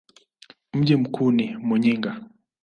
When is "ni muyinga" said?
1.31-2.21